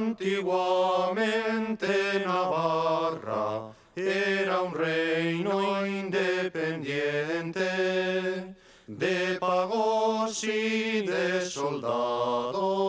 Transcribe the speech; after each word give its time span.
Antiguamente 0.00 2.24
Navarra 2.24 3.74
era 3.94 4.62
un 4.62 4.72
reino 4.72 5.86
independiente 5.86 8.56
de 8.86 9.36
pagos 9.38 10.42
y 10.44 11.02
de 11.02 11.44
soldados 11.44 12.82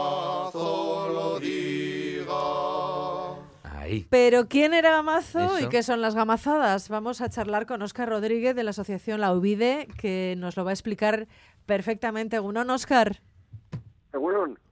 Ahí. 3.96 4.08
Pero 4.10 4.48
¿quién 4.48 4.74
era 4.74 4.92
Gamazo 4.92 5.60
y 5.60 5.68
qué 5.70 5.84
son 5.84 6.02
las 6.02 6.16
gamazadas? 6.16 6.90
Vamos 6.90 7.22
a 7.22 7.30
charlar 7.30 7.66
con 7.66 7.82
Óscar 7.82 8.10
Rodríguez 8.10 8.56
de 8.56 8.64
la 8.64 8.72
asociación 8.72 9.22
La 9.22 9.34
Uvide, 9.34 9.88
que 9.98 10.36
nos 10.38 10.58
lo 10.58 10.64
va 10.64 10.72
a 10.72 10.74
explicar 10.74 11.28
perfectamente. 11.66 12.36
Egunon, 12.38 12.70
Óscar. 12.70 13.22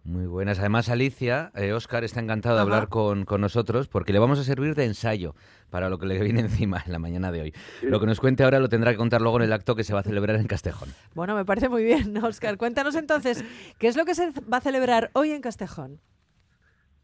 Muy 0.05 0.25
buenas. 0.27 0.59
Además, 0.59 0.89
Alicia, 0.89 1.51
eh, 1.55 1.73
Óscar 1.73 2.03
está 2.03 2.19
encantado 2.19 2.55
de 2.55 2.61
Ajá. 2.61 2.69
hablar 2.69 2.89
con, 2.89 3.25
con 3.25 3.41
nosotros 3.41 3.87
porque 3.87 4.13
le 4.13 4.19
vamos 4.19 4.39
a 4.39 4.43
servir 4.43 4.75
de 4.75 4.85
ensayo 4.85 5.35
para 5.69 5.89
lo 5.89 5.97
que 5.97 6.05
le 6.05 6.19
viene 6.21 6.39
encima 6.41 6.81
en 6.85 6.91
la 6.91 6.99
mañana 6.99 7.31
de 7.31 7.41
hoy. 7.41 7.53
Lo 7.81 7.99
que 7.99 8.05
nos 8.05 8.19
cuente 8.19 8.43
ahora 8.43 8.59
lo 8.59 8.69
tendrá 8.69 8.91
que 8.91 8.97
contar 8.97 9.21
luego 9.21 9.37
en 9.37 9.43
el 9.43 9.53
acto 9.53 9.75
que 9.75 9.83
se 9.83 9.93
va 9.93 9.99
a 9.99 10.03
celebrar 10.03 10.37
en 10.37 10.47
Castejón. 10.47 10.89
Bueno, 11.13 11.35
me 11.35 11.45
parece 11.45 11.69
muy 11.69 11.83
bien, 11.83 12.17
Óscar. 12.23 12.57
Cuéntanos 12.57 12.95
entonces, 12.95 13.43
¿qué 13.79 13.87
es 13.87 13.95
lo 13.97 14.05
que 14.05 14.15
se 14.15 14.31
va 14.31 14.57
a 14.57 14.61
celebrar 14.61 15.09
hoy 15.13 15.31
en 15.31 15.41
Castejón? 15.41 15.99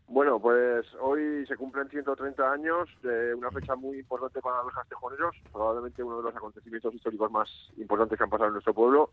Bueno, 0.10 0.40
pues 0.40 0.88
hoy 1.00 1.46
se 1.46 1.56
cumplen 1.56 1.88
130 1.88 2.52
años 2.52 2.90
de 3.04 3.32
una 3.36 3.52
fecha 3.52 3.76
muy 3.76 4.00
importante 4.00 4.42
para 4.42 4.64
los 4.64 4.74
castejoneros, 4.74 5.36
probablemente 5.54 6.04
uno 6.04 6.18
de 6.18 6.24
los 6.24 6.36
acontecimientos 6.36 6.96
históricos 6.96 7.30
más 7.30 7.48
importantes 7.78 8.18
que 8.18 8.24
han 8.24 8.30
pasado 8.32 8.48
en 8.48 8.54
nuestro 8.54 8.74
pueblo, 8.74 9.12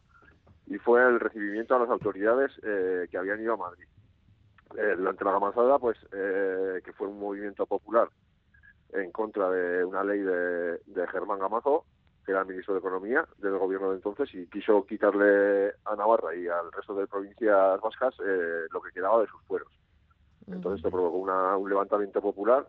y 0.67 0.79
fue 0.79 1.07
el 1.07 1.21
recibimiento 1.21 1.77
a 1.77 1.81
las 1.81 1.91
autoridades 1.91 2.51
eh, 2.63 3.09
que 3.11 3.19
habían 3.19 3.43
ido 3.43 3.53
a 3.53 3.59
Madrid. 3.59 3.85
Eh, 4.79 4.95
durante 4.97 5.25
la 5.25 5.33
gamazada, 5.33 5.79
pues, 5.79 5.99
eh, 6.13 6.81
que 6.83 6.95
fue 6.95 7.09
un 7.09 7.21
movimiento 7.21 7.67
popular 7.67 8.09
en 8.95 9.13
contra 9.13 9.51
de 9.51 9.85
una 9.85 10.03
ley 10.03 10.21
de, 10.21 10.79
de 10.79 11.07
Germán 11.13 11.41
Gamazo, 11.41 11.85
que 12.25 12.33
era 12.33 12.41
el 12.41 12.49
ministro 12.49 12.73
de 12.73 12.81
Economía 12.81 13.27
del 13.37 13.59
gobierno 13.59 13.91
de 13.91 13.97
entonces, 13.97 14.35
y 14.35 14.47
quiso 14.47 14.87
quitarle 14.87 15.75
a 15.85 15.95
Navarra 15.95 16.35
y 16.35 16.49
al 16.49 16.73
resto 16.73 16.95
de 16.95 17.07
provincias 17.07 17.81
vascas 17.83 18.15
eh, 18.27 18.65
lo 18.71 18.81
que 18.81 18.93
quedaba 18.93 19.21
de 19.21 19.27
sus 19.27 19.43
fueros. 19.43 19.76
Entonces 20.47 20.79
esto 20.79 20.91
provocó 20.91 21.17
una- 21.19 21.57
un 21.57 21.69
levantamiento 21.69 22.21
popular 22.21 22.69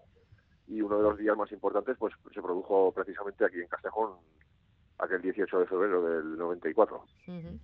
y 0.68 0.82
uno 0.82 0.98
de 0.98 1.04
los 1.04 1.18
días 1.18 1.38
más 1.38 1.52
importantes 1.52 1.96
pues 1.98 2.14
se 2.34 2.42
produjo 2.42 2.92
precisamente 2.92 3.46
aquí 3.46 3.60
en 3.62 3.68
Castejón 3.68 4.14
aquel 5.00 5.22
18 5.22 5.60
de 5.60 5.66
febrero 5.68 6.02
del 6.02 6.38
94. 6.38 6.98
Ujú. 7.28 7.60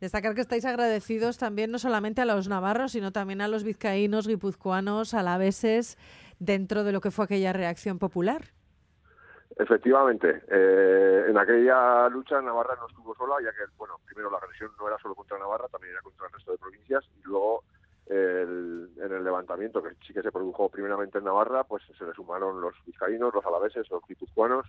Destacar 0.00 0.34
que 0.34 0.40
estáis 0.40 0.64
agradecidos 0.64 1.36
también 1.36 1.70
no 1.70 1.78
solamente 1.78 2.22
a 2.22 2.24
los 2.24 2.48
navarros, 2.48 2.92
sino 2.92 3.12
también 3.12 3.42
a 3.42 3.48
los 3.48 3.62
vizcaínos, 3.62 4.26
guipuzcoanos, 4.26 5.12
alaveses, 5.12 5.98
dentro 6.38 6.82
de 6.82 6.92
lo 6.92 7.00
que 7.02 7.10
fue 7.10 7.26
aquella 7.26 7.52
reacción 7.52 7.98
popular. 7.98 8.52
Efectivamente, 9.56 10.42
eh, 10.48 11.26
en 11.28 11.36
aquella 11.36 12.08
lucha 12.08 12.40
Navarra 12.40 12.74
no 12.80 12.86
estuvo 12.88 13.14
sola, 13.14 13.34
ya 13.44 13.50
que, 13.50 13.70
bueno, 13.76 13.96
primero 14.06 14.30
la 14.30 14.38
agresión 14.38 14.70
no 14.80 14.88
era 14.88 14.96
solo 14.98 15.14
contra 15.14 15.38
Navarra, 15.38 15.68
también 15.68 15.92
era 15.92 16.00
contra 16.00 16.26
el 16.26 16.32
resto 16.32 16.52
de 16.52 16.58
provincias, 16.58 17.04
y 17.18 17.22
luego 17.28 17.62
el- 18.06 18.90
en 18.96 19.12
el 19.12 19.24
levantamiento, 19.24 19.82
que 19.82 19.90
sí 20.06 20.12
que 20.12 20.22
se 20.22 20.32
produjo 20.32 20.68
primeramente 20.68 21.18
en 21.18 21.24
Navarra, 21.24 21.64
pues 21.64 21.82
se 21.96 22.04
le 22.04 22.12
sumaron 22.14 22.60
los 22.60 22.74
vizcaínos, 22.84 23.34
los 23.34 23.44
alaveses, 23.46 23.90
los 23.90 24.02
guipuzcoanos, 24.06 24.66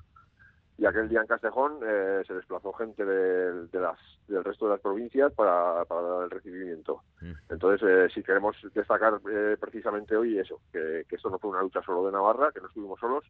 y 0.77 0.85
aquel 0.85 1.07
día 1.07 1.21
en 1.21 1.27
Castejón 1.27 1.79
eh, 1.85 2.23
se 2.25 2.33
desplazó 2.33 2.73
gente 2.73 3.05
del- 3.05 3.69
de, 3.69 3.79
las, 3.79 3.99
del 4.27 4.43
resto 4.43 4.65
de 4.65 4.71
las 4.71 4.81
provincias 4.81 5.31
para, 5.33 5.85
para 5.85 6.01
dar 6.01 6.23
el 6.23 6.29
recibimiento. 6.31 7.03
Mm. 7.21 7.31
Entonces, 7.49 7.87
eh, 7.87 8.07
sí 8.13 8.23
queremos 8.23 8.55
destacar 8.73 9.19
eh, 9.29 9.57
precisamente 9.59 10.15
hoy 10.15 10.39
eso, 10.39 10.61
que, 10.71 11.05
que 11.07 11.15
esto 11.15 11.29
no 11.29 11.37
fue 11.37 11.51
una 11.51 11.61
lucha 11.61 11.81
solo 11.83 12.05
de 12.05 12.11
Navarra, 12.11 12.51
que 12.51 12.59
no 12.61 12.67
estuvimos 12.67 12.99
solos, 12.99 13.23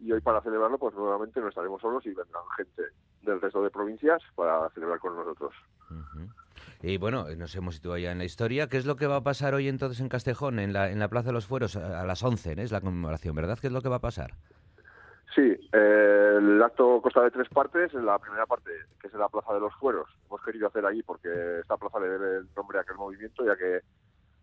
y 0.00 0.12
hoy 0.12 0.20
para 0.20 0.42
celebrarlo, 0.42 0.76
pues 0.76 0.94
nuevamente 0.94 1.40
no 1.40 1.48
estaremos 1.48 1.80
solos 1.80 2.04
y 2.04 2.12
vendrán 2.12 2.42
gente 2.56 2.82
del 3.22 3.40
resto 3.40 3.62
de 3.62 3.70
provincias 3.70 4.20
para 4.34 4.68
celebrar 4.70 4.98
con 4.98 5.16
nosotros. 5.16 5.54
Y 6.86 6.98
bueno, 6.98 7.24
nos 7.38 7.56
hemos 7.56 7.76
situado 7.76 7.96
ya 7.96 8.12
en 8.12 8.18
la 8.18 8.24
historia. 8.24 8.68
¿Qué 8.68 8.76
es 8.76 8.84
lo 8.84 8.96
que 8.96 9.06
va 9.06 9.16
a 9.16 9.22
pasar 9.22 9.54
hoy 9.54 9.68
entonces 9.68 10.00
en 10.00 10.10
Castejón, 10.10 10.58
en 10.58 10.74
la, 10.74 10.90
en 10.90 10.98
la 10.98 11.08
Plaza 11.08 11.28
de 11.28 11.32
los 11.32 11.46
Fueros, 11.46 11.76
a, 11.76 12.04
las 12.04 12.22
11? 12.22 12.52
¿eh? 12.52 12.54
Es 12.58 12.72
la 12.72 12.82
conmemoración, 12.82 13.34
¿verdad? 13.34 13.58
¿Qué 13.58 13.68
es 13.68 13.72
lo 13.72 13.80
que 13.80 13.88
va 13.88 13.96
a 13.96 14.00
pasar? 14.00 14.34
Sí, 15.34 15.56
eh, 15.72 16.34
el 16.36 16.62
acto 16.62 17.00
consta 17.00 17.22
de 17.22 17.30
tres 17.30 17.48
partes. 17.48 17.94
La 17.94 18.18
primera 18.18 18.44
parte, 18.44 18.70
que 19.00 19.06
es 19.06 19.14
en 19.14 19.20
la 19.20 19.30
Plaza 19.30 19.54
de 19.54 19.60
los 19.60 19.74
Fueros, 19.76 20.10
hemos 20.26 20.42
querido 20.42 20.66
hacer 20.66 20.84
allí 20.84 21.02
porque 21.02 21.30
esta 21.60 21.78
plaza 21.78 21.98
le 22.00 22.08
debe 22.08 22.36
el 22.40 22.48
nombre 22.54 22.76
a 22.76 22.82
aquel 22.82 22.96
movimiento, 22.96 23.46
ya 23.46 23.56
que 23.56 23.80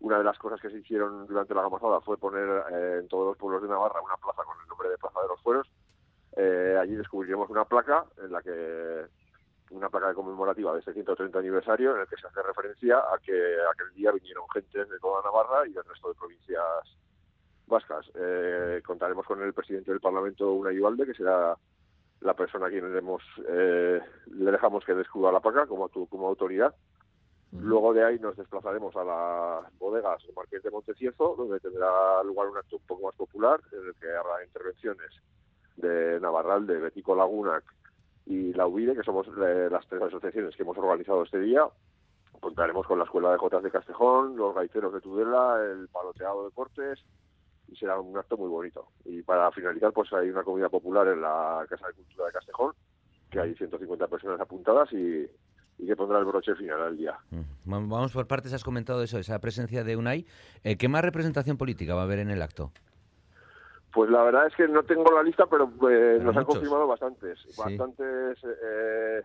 una 0.00 0.18
de 0.18 0.24
las 0.24 0.36
cosas 0.36 0.60
que 0.60 0.70
se 0.70 0.78
hicieron 0.78 1.28
durante 1.28 1.54
la 1.54 1.62
gamazada 1.62 2.00
fue 2.00 2.18
poner 2.18 2.64
eh, 2.72 2.98
en 3.02 3.08
todos 3.08 3.28
los 3.28 3.36
pueblos 3.36 3.62
de 3.62 3.68
Navarra 3.68 4.02
una 4.02 4.16
plaza 4.16 4.42
con 4.42 4.60
el 4.60 4.68
nombre 4.68 4.88
de 4.88 4.98
Plaza 4.98 5.22
de 5.22 5.28
los 5.28 5.40
Fueros. 5.42 5.70
Eh, 6.36 6.76
allí 6.80 6.96
descubriremos 6.96 7.48
una 7.50 7.66
placa 7.66 8.04
en 8.20 8.32
la 8.32 8.42
que 8.42 9.06
una 9.72 9.88
placa 9.88 10.14
conmemorativa 10.14 10.72
de 10.72 10.80
este 10.80 10.92
130 10.92 11.38
aniversario 11.38 11.94
en 11.94 12.02
el 12.02 12.06
que 12.06 12.16
se 12.16 12.26
hace 12.26 12.42
referencia 12.42 12.98
a 12.98 13.18
que 13.18 13.56
aquel 13.72 13.92
día 13.94 14.12
vinieron 14.12 14.44
gente 14.52 14.84
de 14.84 14.98
toda 15.00 15.22
Navarra 15.22 15.66
y 15.66 15.72
del 15.72 15.84
resto 15.84 16.08
de 16.08 16.14
provincias 16.14 16.62
vascas. 17.66 18.10
Eh, 18.14 18.82
contaremos 18.84 19.26
con 19.26 19.42
el 19.42 19.52
presidente 19.52 19.90
del 19.90 20.00
Parlamento, 20.00 20.52
Unai 20.52 20.78
Ubalde, 20.78 21.06
que 21.06 21.14
será 21.14 21.56
la 22.20 22.34
persona 22.34 22.66
a 22.66 22.70
quien 22.70 22.92
le, 22.92 22.98
hemos, 22.98 23.22
eh, 23.48 24.00
le 24.26 24.50
dejamos 24.50 24.84
que 24.84 24.94
descubra 24.94 25.32
la 25.32 25.40
placa 25.40 25.66
como, 25.66 25.88
como 25.88 26.28
autoridad. 26.28 26.74
Luego 27.52 27.92
de 27.92 28.04
ahí 28.04 28.18
nos 28.18 28.36
desplazaremos 28.36 28.94
a 28.96 29.04
las 29.04 29.78
bodegas 29.78 30.24
de 30.26 30.32
Marqués 30.32 30.62
de 30.62 30.70
Monteciezo, 30.70 31.34
donde 31.36 31.60
tendrá 31.60 32.22
lugar 32.22 32.48
un 32.48 32.56
acto 32.56 32.76
un 32.76 32.86
poco 32.86 33.06
más 33.06 33.16
popular, 33.16 33.60
en 33.72 33.88
el 33.88 33.94
que 33.94 34.10
habrá 34.10 34.44
intervenciones 34.44 35.10
de 35.76 36.18
Navarral, 36.20 36.66
de 36.66 36.78
Betico 36.78 37.14
Lagunac 37.14 37.64
y 38.26 38.52
la 38.54 38.66
UBIDE, 38.66 38.94
que 38.94 39.02
somos 39.02 39.26
eh, 39.28 39.68
las 39.70 39.86
tres 39.88 40.02
asociaciones 40.02 40.54
que 40.56 40.62
hemos 40.62 40.76
organizado 40.78 41.22
este 41.22 41.40
día. 41.40 41.64
Contaremos 42.40 42.86
con 42.86 42.98
la 42.98 43.04
Escuela 43.04 43.30
de 43.32 43.38
Jotas 43.38 43.62
de 43.62 43.70
Castejón, 43.70 44.36
los 44.36 44.54
gaiteros 44.54 44.92
de 44.92 45.00
Tudela, 45.00 45.60
el 45.62 45.88
paloteado 45.88 46.44
de 46.46 46.50
Cortes, 46.52 46.98
y 47.68 47.76
será 47.76 47.98
un 48.00 48.16
acto 48.18 48.36
muy 48.36 48.48
bonito. 48.48 48.88
Y 49.04 49.22
para 49.22 49.50
finalizar, 49.52 49.92
pues 49.92 50.12
hay 50.12 50.28
una 50.30 50.42
comida 50.42 50.68
popular 50.68 51.06
en 51.08 51.20
la 51.20 51.64
Casa 51.68 51.86
de 51.88 51.94
Cultura 51.94 52.26
de 52.26 52.32
Castejón, 52.32 52.72
que 53.30 53.40
hay 53.40 53.54
150 53.54 54.08
personas 54.08 54.40
apuntadas 54.40 54.92
y, 54.92 55.26
y 55.78 55.86
que 55.86 55.96
pondrá 55.96 56.18
el 56.18 56.24
broche 56.24 56.54
final 56.56 56.82
al 56.82 56.96
día. 56.96 57.16
Mm. 57.30 57.72
Va- 57.72 57.78
Vamos 57.78 58.12
por 58.12 58.26
partes, 58.26 58.52
has 58.52 58.64
comentado 58.64 59.02
eso, 59.02 59.18
esa 59.18 59.38
presencia 59.38 59.84
de 59.84 59.96
UNAI. 59.96 60.26
Eh, 60.64 60.76
¿Qué 60.76 60.88
más 60.88 61.02
representación 61.02 61.56
política 61.56 61.94
va 61.94 62.02
a 62.02 62.04
haber 62.04 62.18
en 62.18 62.30
el 62.30 62.42
acto? 62.42 62.72
Pues 63.92 64.10
la 64.10 64.22
verdad 64.22 64.46
es 64.46 64.54
que 64.56 64.66
no 64.68 64.82
tengo 64.84 65.12
la 65.12 65.22
lista, 65.22 65.46
pero, 65.46 65.70
eh, 65.90 66.18
nos 66.22 66.36
han 66.36 66.44
confirmado 66.44 66.86
bastantes. 66.86 67.38
Sí. 67.40 67.60
Bastantes, 67.60 68.38
eh, 68.44 69.20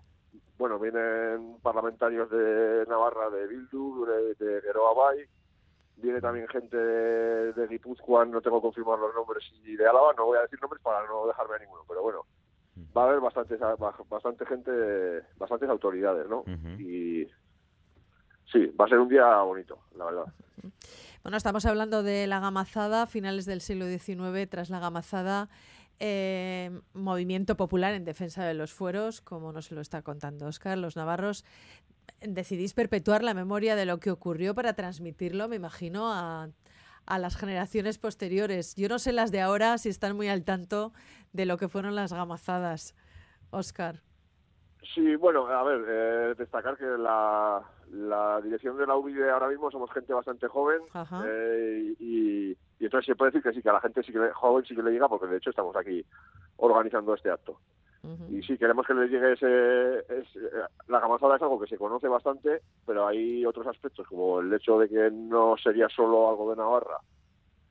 bueno, 0.58 0.78
vienen 0.78 1.58
parlamentarios 1.62 2.30
de 2.30 2.86
Navarra, 2.88 3.30
de 3.30 3.48
Bildu, 3.48 4.06
de, 4.06 4.34
de 4.36 4.62
Geroa 4.62 4.94
Bay, 4.94 5.26
Viene 5.98 6.22
también 6.22 6.48
gente 6.48 6.78
de, 6.78 7.54
de 7.54 7.68
Guipúzcoa, 7.68 8.24
no 8.26 8.40
tengo 8.40 8.58
que 8.58 8.68
confirmar 8.68 9.00
los 9.00 9.16
nombres, 9.16 9.44
y 9.66 9.76
de 9.76 9.88
Álava, 9.88 10.14
no 10.16 10.26
voy 10.26 10.38
a 10.38 10.42
decir 10.42 10.62
nombres 10.62 10.82
para 10.84 11.06
no 11.08 11.26
dejarme 11.26 11.56
a 11.56 11.60
ninguno, 11.60 11.82
pero 11.88 12.04
bueno, 12.04 12.26
va 12.96 13.02
a 13.02 13.06
haber 13.08 13.20
bastantes, 13.20 13.60
bastante 14.08 14.46
gente, 14.46 14.72
bastantes 15.38 15.68
autoridades, 15.68 16.30
¿no? 16.30 16.44
Y 16.78 17.28
sí, 18.52 18.68
va 18.80 18.86
a 18.86 18.90
ser 18.90 19.00
un 19.00 19.10
día 19.10 19.42
bonito, 19.42 19.80
la 19.96 20.06
verdad. 20.06 20.26
Bueno, 21.28 21.36
estamos 21.36 21.66
hablando 21.66 22.04
de 22.04 22.26
la 22.26 22.40
gamazada, 22.40 23.06
finales 23.06 23.46
del 23.46 23.60
siglo 23.60 23.86
XIX, 23.86 24.50
tras 24.50 24.70
la 24.70 24.80
gamazada, 24.80 25.50
eh, 26.00 26.72
movimiento 26.94 27.58
popular 27.58 27.94
en 27.96 28.06
defensa 28.06 28.46
de 28.46 28.54
los 28.54 28.72
fueros, 28.72 29.20
como 29.20 29.52
nos 29.52 29.70
lo 29.74 29.82
está 29.82 30.02
contando 30.04 30.46
Oscar, 30.46 30.78
los 30.78 30.96
navarros 30.96 31.44
decidís 32.22 32.74
perpetuar 32.74 33.26
la 33.26 33.34
memoria 33.34 33.76
de 33.76 33.86
lo 33.86 34.00
que 34.00 34.10
ocurrió 34.10 34.56
para 34.56 34.72
transmitirlo, 34.72 35.50
me 35.50 35.58
imagino, 35.58 36.14
a, 36.14 36.48
las 37.20 37.36
generaciones 37.36 37.98
posteriores. 37.98 38.78
Yo 38.78 38.88
no 38.88 38.98
sé 38.98 39.12
las 39.12 39.30
de 39.34 39.42
ahora 39.42 39.78
si 39.80 39.90
están 39.90 40.16
muy 40.16 40.30
al 40.30 40.46
tanto 40.46 40.94
de 41.34 41.46
lo 41.46 41.58
que 41.58 41.68
fueron 41.68 41.94
las 41.94 42.14
gamazadas. 42.14 42.96
Oscar. 43.50 44.02
Sí, 44.96 45.18
bueno, 45.18 45.46
a 45.48 45.64
ver, 45.64 45.84
eh, 45.90 46.36
destacar 46.38 46.78
que 46.78 46.86
la, 46.86 47.62
la 47.92 48.42
dirección 48.42 48.78
de 48.78 48.88
la 48.88 48.96
UBI 48.96 49.22
ahora 49.24 49.48
mismo 49.48 49.72
somos 49.72 49.92
gente 49.92 50.14
bastante 50.14 50.48
joven 50.48 50.82
eh, 51.26 51.94
y, 52.00 52.52
y, 52.52 52.58
entonces 52.80 53.06
se 53.08 53.16
puede 53.16 53.32
decir 53.32 53.44
que 53.44 53.54
sí, 53.54 53.62
que 53.62 53.70
a 53.70 53.74
la 53.74 53.82
gente 53.82 54.04
sí 54.04 54.12
que 54.12 54.20
joven 54.34 54.66
sí 54.66 54.76
que 54.76 54.84
le 54.84 54.92
llega 54.92 55.08
porque 55.08 55.28
de 55.28 55.38
hecho 55.38 55.50
estamos 55.50 55.76
aquí 55.76 56.06
organizando 56.58 57.14
este 57.14 57.30
acto. 57.30 57.60
Y 58.30 58.42
sí, 58.44 58.58
queremos 58.58 58.88
que 58.88 58.94
les 58.94 59.12
llegue 59.12 59.34
ese, 59.34 60.06
La 60.88 61.02
gamazada 61.02 61.36
es 61.36 61.42
algo 61.42 61.60
que 61.60 61.68
se 61.68 61.78
conoce 61.78 62.08
bastante, 62.08 62.62
pero 62.86 63.06
hay 63.06 63.46
otros 63.46 63.68
aspectos, 63.68 64.08
como 64.08 64.40
el 64.40 64.54
hecho 64.54 64.80
de 64.80 64.88
que 64.88 65.12
no 65.12 65.58
sería 65.58 65.90
solo 65.90 66.30
algo 66.30 66.50
de 66.50 66.56
Navarra, 66.56 67.00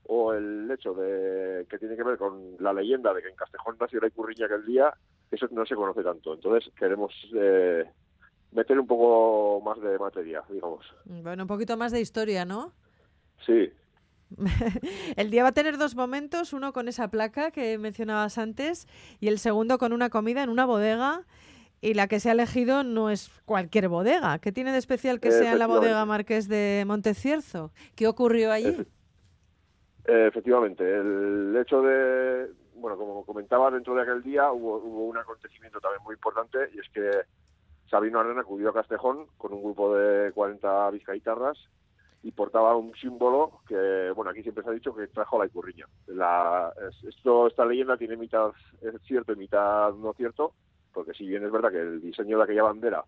o 0.04 0.34
el 0.34 0.70
hecho 0.70 0.92
de 0.92 1.66
que 1.70 1.78
tiene 1.78 1.96
que 1.96 2.02
ver 2.02 2.18
con 2.18 2.56
la 2.58 2.74
leyenda 2.74 3.14
de 3.14 3.22
que 3.22 3.28
en 3.28 3.36
Castejón 3.36 3.76
nació 3.80 4.00
la 4.00 4.08
Icurriña 4.08 4.44
aquel 4.44 4.66
día, 4.66 4.92
eso 5.30 5.46
no 5.52 5.64
se 5.64 5.74
conoce 5.74 6.02
tanto. 6.02 6.34
Entonces 6.34 6.70
queremos 6.74 7.12
eh, 7.34 7.90
meter 8.56 8.80
un 8.80 8.86
poco 8.86 9.60
más 9.64 9.80
de 9.80 9.98
materia, 9.98 10.42
digamos. 10.48 10.84
Bueno, 11.04 11.44
un 11.44 11.48
poquito 11.48 11.76
más 11.76 11.92
de 11.92 12.00
historia, 12.00 12.44
¿no? 12.44 12.72
Sí, 13.44 13.70
el 15.16 15.30
día 15.30 15.42
va 15.42 15.50
a 15.50 15.52
tener 15.52 15.78
dos 15.78 15.94
momentos, 15.94 16.52
uno 16.52 16.72
con 16.72 16.88
esa 16.88 17.08
placa 17.08 17.50
que 17.50 17.78
mencionabas 17.78 18.38
antes 18.38 18.88
y 19.20 19.28
el 19.28 19.38
segundo 19.38 19.78
con 19.78 19.92
una 19.92 20.10
comida 20.10 20.42
en 20.42 20.50
una 20.50 20.66
bodega 20.66 21.22
y 21.80 21.94
la 21.94 22.08
que 22.08 22.20
se 22.20 22.30
ha 22.30 22.32
elegido 22.32 22.82
no 22.82 23.10
es 23.10 23.30
cualquier 23.44 23.88
bodega. 23.88 24.38
¿Qué 24.38 24.50
tiene 24.50 24.72
de 24.72 24.78
especial 24.78 25.20
que 25.20 25.30
sea 25.30 25.54
la 25.54 25.66
bodega 25.66 26.04
Marqués 26.06 26.48
de 26.48 26.84
Montecierzo? 26.86 27.70
¿Qué 27.94 28.08
ocurrió 28.08 28.50
allí? 28.50 28.86
Efectivamente, 30.04 30.84
el 30.84 31.56
hecho 31.60 31.82
de, 31.82 32.50
bueno, 32.76 32.96
como 32.96 33.24
comentaba, 33.24 33.70
dentro 33.70 33.94
de 33.94 34.02
aquel 34.02 34.22
día 34.22 34.50
hubo, 34.52 34.78
un 34.78 35.18
acontecimiento 35.18 35.80
también 35.80 36.02
muy 36.02 36.14
importante 36.14 36.58
y 36.74 36.78
es 36.78 36.88
que 36.90 37.10
Sabino 37.88 38.20
Arena 38.20 38.40
acudió 38.40 38.70
a 38.70 38.74
Castejón 38.74 39.26
con 39.38 39.52
un 39.52 39.62
grupo 39.62 39.94
de 39.94 40.32
40 40.32 40.90
vizcaitarras 40.90 41.58
y 42.22 42.32
portaba 42.32 42.76
un 42.76 42.92
símbolo 42.96 43.60
que, 43.68 44.10
bueno, 44.14 44.30
aquí 44.30 44.42
siempre 44.42 44.64
se 44.64 44.70
ha 44.70 44.72
dicho 44.72 44.94
que 44.94 45.06
trajo 45.06 45.38
la 45.38 45.46
icurriña. 45.46 45.86
La, 46.08 46.72
esto, 47.08 47.46
esta 47.46 47.64
leyenda 47.64 47.96
tiene 47.96 48.16
mitad 48.16 48.50
es 48.80 49.00
cierto 49.02 49.32
y 49.32 49.36
mitad 49.36 49.92
no 49.94 50.12
cierto, 50.14 50.52
porque 50.92 51.14
si 51.14 51.26
bien 51.26 51.44
es 51.44 51.52
verdad 51.52 51.70
que 51.70 51.80
el 51.80 52.00
diseño 52.00 52.38
de 52.38 52.44
aquella 52.44 52.64
bandera 52.64 53.04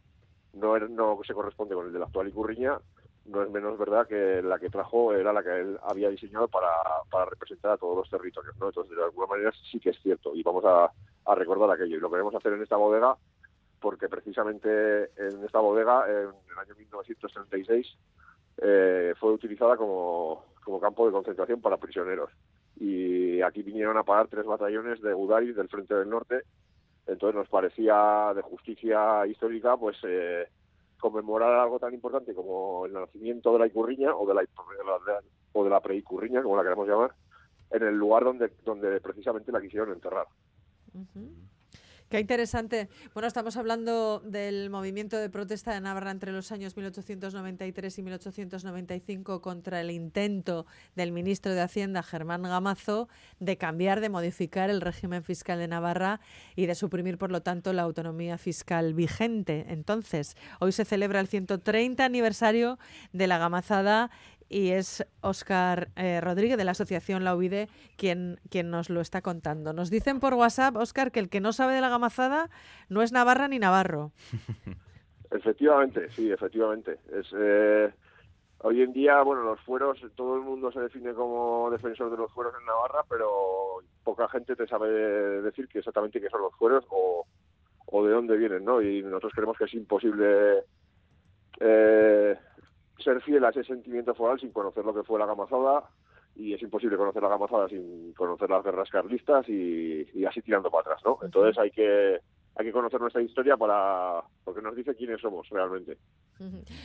no, 0.52 0.78
no 0.78 1.18
se 1.26 1.34
corresponde 1.34 1.74
con 1.74 1.86
el 1.86 1.92
de 1.92 1.98
la 1.98 2.04
actual 2.04 2.28
icurriña, 2.28 2.78
no 3.26 3.42
es 3.42 3.50
menos 3.50 3.76
verdad 3.76 4.06
que 4.06 4.40
la 4.40 4.58
que 4.58 4.70
trajo 4.70 5.12
era 5.12 5.32
la 5.32 5.42
que 5.42 5.60
él 5.60 5.78
había 5.82 6.08
diseñado 6.08 6.48
para, 6.48 6.70
para 7.10 7.26
representar 7.26 7.72
a 7.72 7.76
todos 7.76 7.96
los 7.96 8.10
territorios. 8.10 8.54
Entonces, 8.54 8.96
de 8.96 9.04
alguna 9.04 9.26
manera 9.26 9.52
sí 9.70 9.80
que 9.80 9.90
es 9.90 10.00
cierto 10.00 10.34
y 10.34 10.42
vamos 10.42 10.64
a, 10.64 10.90
a 11.26 11.34
recordar 11.34 11.70
aquello. 11.70 11.96
Y 11.96 12.00
lo 12.00 12.10
queremos 12.10 12.34
hacer 12.34 12.52
en 12.52 12.62
esta 12.62 12.76
bodega 12.76 13.16
porque 13.80 14.08
precisamente 14.08 15.10
en 15.16 15.44
esta 15.44 15.60
bodega, 15.60 16.06
en 16.08 16.28
el 16.52 16.58
año 16.58 16.74
1936, 16.76 17.86
eh, 18.60 19.14
fue 19.18 19.32
utilizada 19.32 19.76
como, 19.76 20.44
como 20.64 20.80
campo 20.80 21.06
de 21.06 21.12
concentración 21.12 21.60
para 21.60 21.76
prisioneros. 21.76 22.30
Y 22.80 23.40
aquí 23.42 23.62
vinieron 23.62 23.96
a 23.96 24.04
parar 24.04 24.28
tres 24.28 24.44
batallones 24.46 25.00
de 25.00 25.14
Udaris 25.14 25.56
del 25.56 25.68
Frente 25.68 25.94
del 25.94 26.08
Norte. 26.08 26.42
Entonces 27.06 27.34
nos 27.34 27.48
parecía 27.48 28.32
de 28.34 28.42
justicia 28.42 29.26
histórica 29.26 29.76
pues 29.76 29.96
eh, 30.02 30.46
conmemorar 30.98 31.54
algo 31.54 31.78
tan 31.78 31.94
importante 31.94 32.34
como 32.34 32.86
el 32.86 32.92
nacimiento 32.92 33.52
de 33.52 33.60
la 33.60 33.66
Icurriña 33.66 34.14
o 34.14 34.26
de 34.26 34.34
la, 34.34 34.44
o 35.52 35.64
de 35.64 35.70
la 35.70 35.80
preicurriña, 35.80 36.42
como 36.42 36.56
la 36.56 36.62
queremos 36.62 36.88
llamar, 36.88 37.12
en 37.70 37.82
el 37.82 37.94
lugar 37.94 38.24
donde, 38.24 38.52
donde 38.64 39.00
precisamente 39.00 39.52
la 39.52 39.60
quisieron 39.60 39.92
enterrar. 39.92 40.26
Qué 42.08 42.20
interesante. 42.20 42.88
Bueno, 43.12 43.26
estamos 43.26 43.58
hablando 43.58 44.20
del 44.20 44.70
movimiento 44.70 45.18
de 45.18 45.28
protesta 45.28 45.74
de 45.74 45.82
Navarra 45.82 46.10
entre 46.10 46.32
los 46.32 46.50
años 46.52 46.74
1893 46.74 47.98
y 47.98 48.02
1895 48.02 49.42
contra 49.42 49.82
el 49.82 49.90
intento 49.90 50.64
del 50.96 51.12
ministro 51.12 51.52
de 51.52 51.60
Hacienda, 51.60 52.02
Germán 52.02 52.44
Gamazo, 52.44 53.10
de 53.40 53.58
cambiar, 53.58 54.00
de 54.00 54.08
modificar 54.08 54.70
el 54.70 54.80
régimen 54.80 55.22
fiscal 55.22 55.58
de 55.58 55.68
Navarra 55.68 56.20
y 56.56 56.64
de 56.64 56.74
suprimir, 56.74 57.18
por 57.18 57.30
lo 57.30 57.42
tanto, 57.42 57.74
la 57.74 57.82
autonomía 57.82 58.38
fiscal 58.38 58.94
vigente. 58.94 59.66
Entonces, 59.68 60.34
hoy 60.60 60.72
se 60.72 60.86
celebra 60.86 61.20
el 61.20 61.28
130 61.28 62.06
aniversario 62.06 62.78
de 63.12 63.26
la 63.26 63.36
gamazada 63.36 64.10
y 64.48 64.70
es 64.70 65.06
Óscar 65.20 65.88
eh, 65.96 66.20
Rodríguez 66.20 66.56
de 66.56 66.64
la 66.64 66.72
Asociación 66.72 67.24
La 67.24 67.34
Uvide 67.34 67.68
quien, 67.96 68.40
quien 68.50 68.70
nos 68.70 68.90
lo 68.90 69.00
está 69.00 69.22
contando. 69.22 69.72
Nos 69.72 69.90
dicen 69.90 70.20
por 70.20 70.34
WhatsApp, 70.34 70.76
Óscar, 70.76 71.12
que 71.12 71.20
el 71.20 71.28
que 71.28 71.40
no 71.40 71.52
sabe 71.52 71.74
de 71.74 71.80
la 71.80 71.88
gamazada 71.88 72.50
no 72.88 73.02
es 73.02 73.12
Navarra 73.12 73.48
ni 73.48 73.58
Navarro. 73.58 74.12
Efectivamente, 75.30 76.08
sí, 76.10 76.32
efectivamente. 76.32 77.00
Es, 77.12 77.26
eh, 77.36 77.92
hoy 78.60 78.80
en 78.80 78.94
día, 78.94 79.20
bueno, 79.20 79.42
los 79.42 79.60
fueros, 79.60 79.98
todo 80.16 80.36
el 80.36 80.40
mundo 80.40 80.72
se 80.72 80.80
define 80.80 81.12
como 81.12 81.70
defensor 81.70 82.10
de 82.10 82.16
los 82.16 82.32
fueros 82.32 82.54
en 82.58 82.64
Navarra, 82.64 83.04
pero 83.10 83.28
poca 84.04 84.26
gente 84.28 84.56
te 84.56 84.66
sabe 84.66 84.88
decir 85.42 85.68
que 85.68 85.80
exactamente 85.80 86.18
qué 86.18 86.30
son 86.30 86.40
los 86.40 86.54
fueros 86.54 86.82
o, 86.88 87.26
o 87.84 88.06
de 88.06 88.12
dónde 88.12 88.38
vienen, 88.38 88.64
¿no? 88.64 88.80
Y 88.80 89.02
nosotros 89.02 89.34
creemos 89.34 89.58
que 89.58 89.64
es 89.64 89.74
imposible 89.74 90.64
eh, 91.60 92.38
ser 92.98 93.20
fiel 93.22 93.44
a 93.44 93.50
ese 93.50 93.64
sentimiento 93.64 94.14
foral 94.14 94.40
sin 94.40 94.50
conocer 94.50 94.84
lo 94.84 94.94
que 94.94 95.02
fue 95.02 95.18
la 95.18 95.26
gamazada 95.26 95.84
y 96.34 96.54
es 96.54 96.62
imposible 96.62 96.96
conocer 96.96 97.22
la 97.22 97.28
gamazada 97.28 97.68
sin 97.68 98.12
conocer 98.14 98.48
las 98.50 98.62
guerras 98.62 98.88
carlistas 98.90 99.48
y, 99.48 100.24
así 100.24 100.42
tirando 100.42 100.70
para 100.70 100.82
atrás, 100.82 101.02
¿no? 101.04 101.18
Entonces 101.22 101.58
hay 101.58 101.70
que 101.70 102.18
hay 102.56 102.66
que 102.66 102.72
conocer 102.72 103.00
nuestra 103.00 103.22
historia 103.22 103.56
para 103.56 104.22
porque 104.44 104.62
nos 104.62 104.74
dice 104.74 104.94
quiénes 104.94 105.20
somos 105.20 105.48
realmente. 105.48 105.96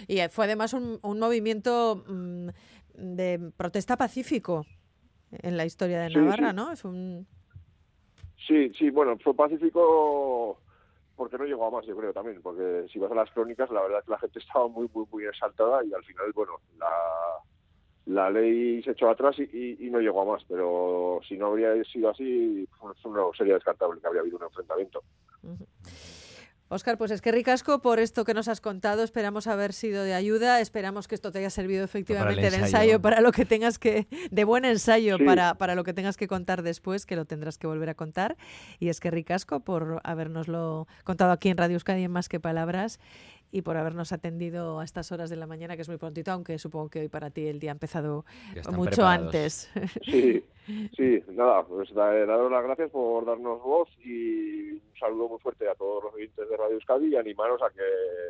Y 0.07 0.19
fue 0.29 0.45
además 0.45 0.73
un, 0.73 0.99
un 1.01 1.19
movimiento 1.19 2.03
mm, 2.07 2.49
de 2.95 3.51
protesta 3.57 3.97
pacífico 3.97 4.65
en 5.31 5.57
la 5.57 5.65
historia 5.65 6.01
de 6.01 6.09
Navarra, 6.09 6.53
¿no? 6.53 6.71
Es 6.71 6.85
un 6.85 7.27
Sí, 8.47 8.71
sí, 8.77 8.89
bueno, 8.89 9.17
fue 9.19 9.33
pacífico 9.33 10.59
porque 11.15 11.37
no 11.37 11.45
llegó 11.45 11.65
a 11.65 11.71
más, 11.71 11.85
yo 11.85 11.95
creo 11.95 12.13
también, 12.13 12.41
porque 12.41 12.85
si 12.91 12.99
vas 12.99 13.11
a 13.11 13.15
las 13.15 13.31
crónicas, 13.31 13.69
la 13.69 13.81
verdad 13.81 13.99
es 13.99 14.05
que 14.05 14.11
la 14.11 14.19
gente 14.19 14.39
estaba 14.45 14.67
muy, 14.67 14.89
muy, 14.93 15.05
muy 15.11 15.25
exaltada 15.25 15.83
y 15.83 15.93
al 15.93 16.03
final, 16.03 16.31
bueno, 16.33 16.53
la, 16.77 16.89
la 18.05 18.29
ley 18.29 18.81
se 18.83 18.91
echó 18.91 19.09
atrás 19.09 19.37
y, 19.39 19.77
y, 19.79 19.89
no 19.89 19.99
llegó 19.99 20.21
a 20.21 20.33
más, 20.33 20.43
pero 20.47 21.19
si 21.27 21.37
no 21.37 21.47
habría 21.47 21.81
sido 21.85 22.09
así, 22.09 22.67
pues, 22.79 22.97
no 23.05 23.31
sería 23.37 23.55
descartable 23.55 24.01
que 24.01 24.07
habría 24.07 24.21
habido 24.21 24.37
un 24.37 24.43
enfrentamiento. 24.43 25.03
Oscar, 26.69 26.97
pues 26.97 27.11
es 27.11 27.21
que 27.21 27.31
ricasco 27.31 27.81
por 27.81 27.99
esto 27.99 28.25
que 28.25 28.33
nos 28.33 28.47
has 28.47 28.61
contado. 28.61 29.03
Esperamos 29.03 29.47
haber 29.47 29.73
sido 29.73 30.03
de 30.03 30.13
ayuda. 30.13 30.59
Esperamos 30.59 31.07
que 31.07 31.15
esto 31.15 31.31
te 31.31 31.39
haya 31.39 31.49
servido 31.49 31.83
efectivamente 31.83 32.49
de 32.49 32.57
ensayo 32.57 33.01
para 33.01 33.21
lo 33.21 33.31
que 33.31 33.45
tengas 33.45 33.77
que, 33.77 34.07
de 34.31 34.43
buen 34.43 34.65
ensayo 34.65 35.17
para, 35.23 35.55
para 35.55 35.75
lo 35.75 35.83
que 35.83 35.93
tengas 35.93 36.17
que 36.17 36.27
contar 36.27 36.63
después, 36.63 37.05
que 37.05 37.15
lo 37.15 37.25
tendrás 37.25 37.57
que 37.57 37.67
volver 37.67 37.89
a 37.89 37.93
contar. 37.93 38.37
Y 38.79 38.89
es 38.89 38.99
que 38.99 39.11
ricasco 39.11 39.59
por 39.59 40.01
habernoslo 40.03 40.87
contado 41.03 41.31
aquí 41.31 41.49
en 41.49 41.57
Radio 41.57 41.75
Euskadi 41.75 42.03
en 42.03 42.11
Más 42.11 42.29
que 42.29 42.39
Palabras 42.39 42.99
y 43.53 43.61
por 43.61 43.77
habernos 43.77 44.11
atendido 44.11 44.79
a 44.79 44.83
estas 44.83 45.11
horas 45.11 45.29
de 45.29 45.35
la 45.35 45.45
mañana, 45.45 45.75
que 45.75 45.83
es 45.83 45.87
muy 45.87 45.97
prontito, 45.97 46.31
aunque 46.31 46.57
supongo 46.57 46.89
que 46.89 47.01
hoy 47.01 47.07
para 47.07 47.29
ti 47.29 47.45
el 47.45 47.59
día 47.59 47.69
ha 47.69 47.73
empezado 47.73 48.25
mucho 48.71 49.05
antes. 49.05 49.69
Sí, 50.03 50.43
sí, 50.95 51.23
nada, 51.29 51.63
pues 51.65 51.93
daros 51.93 52.51
las 52.51 52.63
gracias 52.63 52.91
por 52.91 53.25
darnos 53.25 53.61
voz 53.61 53.89
y 53.99 54.71
un 54.71 54.81
saludo 54.99 55.29
muy 55.29 55.39
fuerte 55.39 55.67
a 55.67 55.75
todos 55.75 56.03
los 56.05 56.13
oyentes 56.13 56.49
de 56.49 56.57
Radio 56.57 56.75
Euskadi 56.75 57.07
y 57.07 57.15
animaros 57.15 57.61
a 57.61 57.69
que 57.69 57.83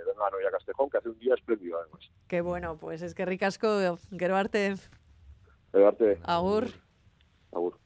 vengan 0.08 0.34
hoy 0.34 0.46
a 0.46 0.52
Castejón, 0.52 0.90
que 0.90 0.98
hace 0.98 1.10
un 1.10 1.20
día 1.20 1.34
espléndido 1.36 1.80
además. 1.80 2.10
Qué 2.28 2.42
bueno, 2.42 2.78
pues 2.78 3.02
es 3.02 3.14
que 3.14 3.26
ricasco, 3.26 3.68
Geroarte. 4.18 4.76
Geroarte. 5.72 6.20
Agur. 6.24 6.68
Agur. 7.52 7.83